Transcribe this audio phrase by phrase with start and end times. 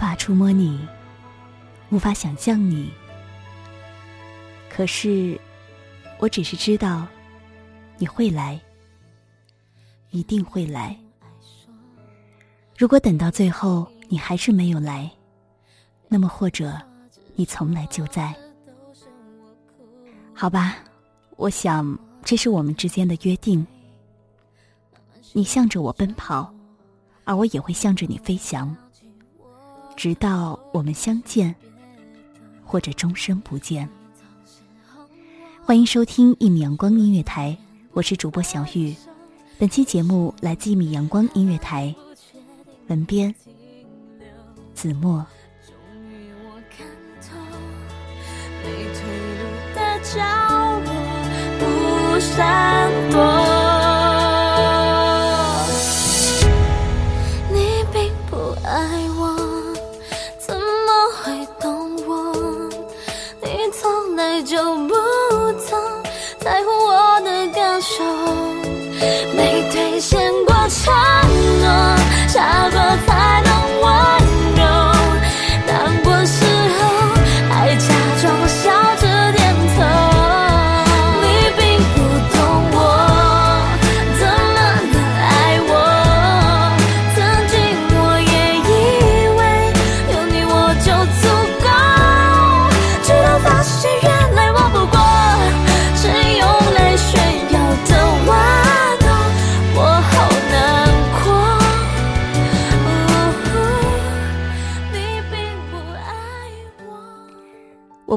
[0.00, 0.80] 无法触摸你，
[1.90, 2.90] 无法想象你。
[4.70, 5.38] 可是，
[6.18, 7.06] 我只是知道，
[7.98, 8.58] 你会来，
[10.08, 10.98] 一定会来。
[12.78, 15.10] 如果等到最后你还是没有来，
[16.08, 16.80] 那么或者
[17.34, 18.34] 你从来就在。
[20.32, 20.78] 好吧，
[21.36, 23.66] 我想这是我们之间的约定。
[25.34, 26.50] 你向着我奔跑，
[27.24, 28.74] 而我也会向着你飞翔。
[30.00, 31.54] 直到我们相见，
[32.64, 33.86] 或者终身不见。
[35.62, 37.54] 欢迎收听一米阳光音乐台，
[37.92, 38.96] 我是主播小玉。
[39.58, 41.94] 本期节目来自一米阳光音乐台，
[42.86, 43.34] 文编
[44.72, 45.18] 子墨。
[45.18, 46.86] 我看
[47.20, 47.36] 透，
[48.64, 49.04] 没退
[49.36, 49.44] 路
[49.74, 50.16] 的角
[50.80, 50.88] 落，
[51.58, 53.39] 不闪躲。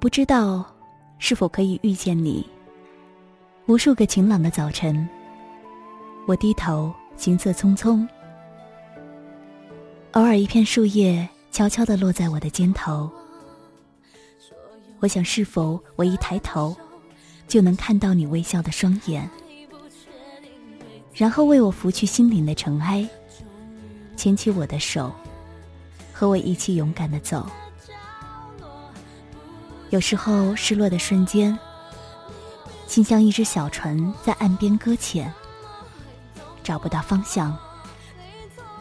[0.00, 0.64] 不知道
[1.18, 2.48] 是否可以遇见你。
[3.66, 5.06] 无数个晴朗的早晨，
[6.26, 8.08] 我低头行色匆匆，
[10.12, 13.10] 偶尔一片树叶悄悄地落在我的肩头。
[15.00, 16.74] 我想，是否我一抬头，
[17.46, 19.28] 就能看到你微笑的双眼，
[21.12, 23.06] 然后为我拂去心灵的尘埃，
[24.16, 25.12] 牵起我的手，
[26.10, 27.46] 和我一起勇敢地走。
[29.90, 31.58] 有时候，失落的瞬间，
[32.86, 35.32] 心像一只小船在岸边搁浅，
[36.62, 37.56] 找不到方向，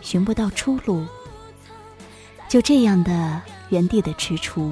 [0.02, 1.03] 寻不到出路，
[2.48, 4.72] 就这样的原地的踟蹰，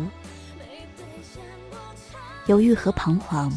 [2.45, 3.51] 犹豫和彷徨。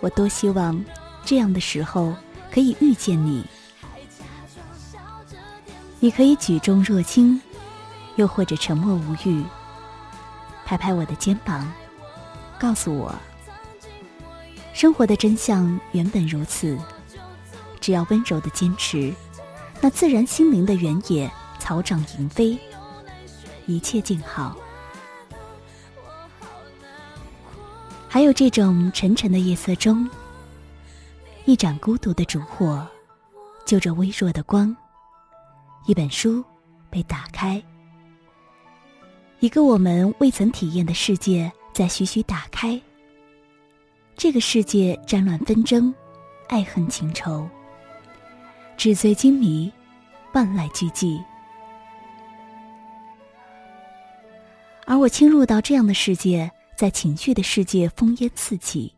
[0.00, 0.82] 我多希望
[1.26, 2.14] 这样的时候
[2.50, 3.44] 可以遇见你，
[6.00, 7.38] 你可以举重若轻，
[8.16, 9.44] 又或者沉默无语。
[10.64, 11.70] 拍拍我的肩膀，
[12.58, 13.14] 告诉我，
[14.72, 16.78] 生活的真相原本如此。
[17.80, 19.12] 只要温柔的坚持，
[19.80, 22.58] 那自然心灵的原野草长莺飞，
[23.66, 24.56] 一切静好。
[28.08, 30.08] 还有这种沉沉的夜色中，
[31.44, 32.86] 一盏孤独的烛火，
[33.66, 34.74] 就着微弱的光，
[35.84, 36.42] 一本书
[36.88, 37.62] 被打开。
[39.44, 42.80] 一个我们未曾体验的世界在徐徐打开。
[44.16, 45.94] 这个世界战乱纷争，
[46.48, 47.46] 爱恨情仇，
[48.78, 49.70] 纸醉金迷，
[50.32, 51.22] 万籁俱寂。
[54.86, 58.94] 而我侵入到这样的世界，在情绪的世界，烽烟四起。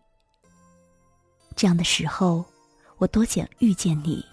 [1.56, 2.44] 这样的时候，
[2.98, 4.24] 我多想遇见你，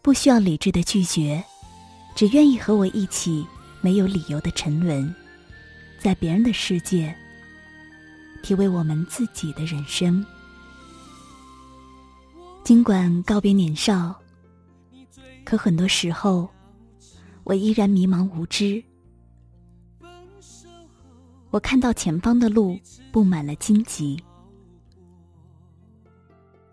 [0.00, 1.42] 不需要理智的拒绝，
[2.14, 3.44] 只愿意和我一起，
[3.80, 5.14] 没有理由的沉沦，
[5.98, 7.14] 在别人的世界，
[8.42, 10.24] 体味我们自己的人生。
[12.62, 14.14] 尽管告别年少，
[15.44, 16.48] 可很多时候，
[17.42, 18.82] 我依然迷茫无知。
[21.50, 22.78] 我看到前方的路
[23.10, 24.22] 布满了荆棘，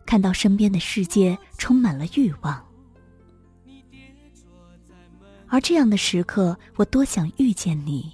[0.06, 2.67] 看到身边的世界充满了欲望，
[5.50, 8.12] 而这样的时刻，我多想遇见你，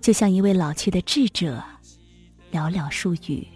[0.00, 1.62] 就像一位老去的智者，
[2.50, 3.46] 寥寥数语，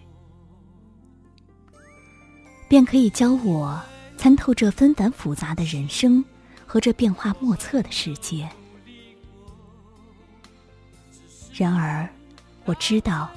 [2.69, 3.81] 便可以教我
[4.17, 6.25] 参透这纷繁复杂的人生
[6.67, 8.49] 和这变化莫测的世界。
[11.53, 12.09] 然而，
[12.65, 13.29] 我知道，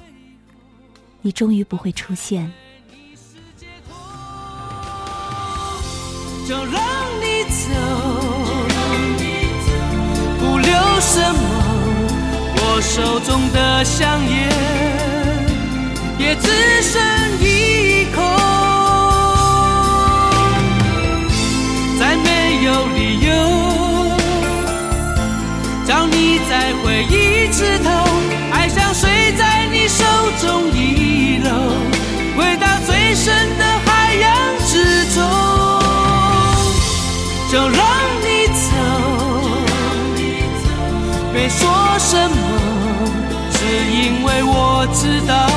[1.20, 2.52] 你终于不会出现。
[6.46, 6.74] 就让
[7.20, 8.09] 你走，
[11.00, 11.40] 什么。
[12.62, 14.48] 我手中的香烟，
[16.18, 16.48] 也只
[16.82, 17.00] 剩
[17.40, 17.59] 一
[41.42, 41.66] 没说
[41.98, 42.36] 什么，
[43.50, 45.48] 只因为我知道，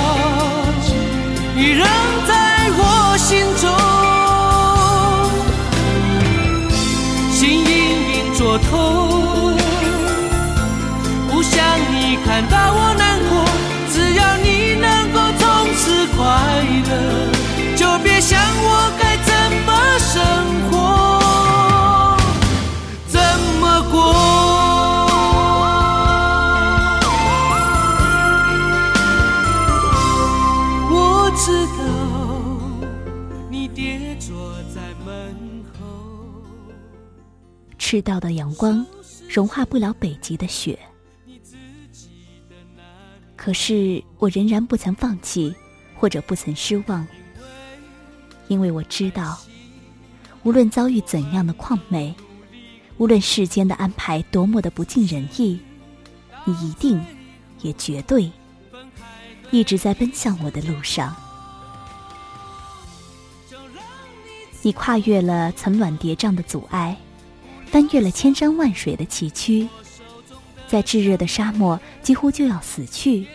[37.94, 38.84] 赤道的阳光
[39.30, 40.80] 融化不了北极的雪。
[43.36, 45.54] 可是我仍然不曾放弃，
[45.96, 47.08] 或者不曾失望，
[48.48, 49.40] 因为我知道，
[50.42, 52.16] 无论遭遇怎样的况美，
[52.98, 55.60] 无论世间的安排多么的不尽人意，
[56.46, 57.00] 你一定，
[57.62, 58.32] 也绝对，
[59.52, 61.16] 一直在奔向我的路上。
[64.64, 66.98] 你跨越了层峦叠嶂的阻碍，
[67.74, 69.68] 翻越了千山万水的崎岖。
[70.68, 73.26] 在炙热的沙漠，几乎就要死去；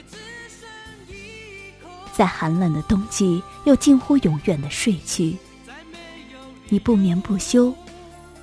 [2.12, 5.37] 在寒冷的冬季，又近乎永远的睡去。
[6.69, 7.75] 你不眠不休，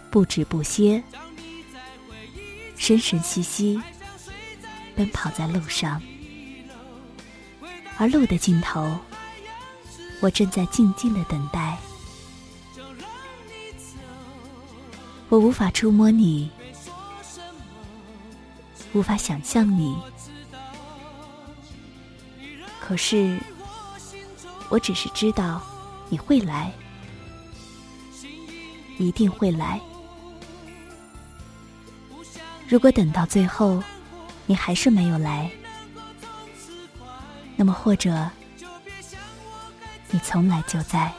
[0.10, 1.02] 不止不歇，
[2.76, 3.82] 神神兮兮
[4.98, 6.02] 奔跑在路上，
[7.98, 9.00] 而路的尽头，
[10.20, 11.78] 我正在静静的等待。
[15.30, 16.50] 我无法触摸你。
[18.94, 19.94] 无法想象你，
[22.80, 23.38] 可是，
[24.70, 25.62] 我只是知道
[26.08, 26.72] 你会来，
[28.98, 29.82] 一定会来。
[32.70, 33.84] 如果等到最后，
[34.46, 35.52] 你还是没有来，
[37.58, 38.30] 那么或者，
[40.10, 41.14] 你从来就在。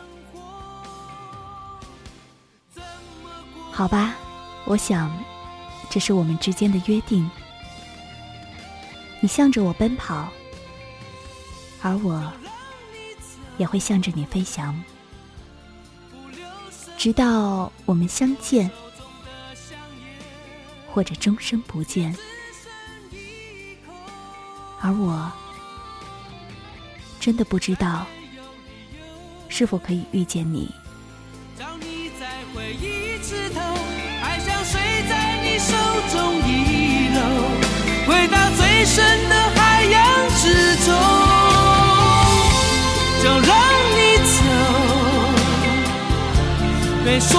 [3.76, 4.14] 好吧，
[4.64, 5.14] 我想，
[5.90, 7.30] 这是我们之间的约定。
[9.20, 10.32] 你向着我奔跑，
[11.82, 12.32] 而我
[13.58, 14.82] 也会向着你飞翔，
[16.96, 18.70] 直到我们相见，
[20.90, 22.16] 或者终生不见。
[24.80, 25.30] 而我
[27.20, 28.06] 真的不知道
[29.50, 30.72] 是否可以遇见你。
[38.76, 38.86] 最。
[38.86, 40.02] 深的海洋
[40.38, 40.94] 之中，
[43.22, 43.50] 就让
[43.96, 44.38] 你走，
[47.04, 47.38] 别说